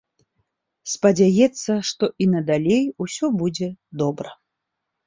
Спадзяецца, 0.93 1.71
што 1.91 2.09
і 2.27 2.29
надалей 2.33 2.83
ўсё 3.05 3.25
будзе 3.45 3.73
добра. 4.03 4.29